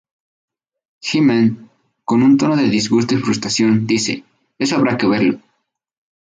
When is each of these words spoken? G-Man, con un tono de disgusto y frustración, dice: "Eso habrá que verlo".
G-Man, 1.03 1.69
con 2.03 2.23
un 2.23 2.35
tono 2.35 2.55
de 2.55 2.67
disgusto 2.69 3.13
y 3.13 3.19
frustración, 3.19 3.85
dice: 3.85 4.23
"Eso 4.57 4.75
habrá 4.77 4.97
que 4.97 5.05
verlo". 5.07 5.39